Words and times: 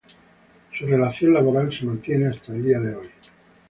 Su 0.73 0.87
relación 0.87 1.31
laboral 1.31 1.71
se 1.71 1.85
mantiene 1.85 2.29
hasta 2.29 2.53
el 2.53 2.63
día 2.65 2.79
de 2.79 2.95
hoy. 2.95 3.09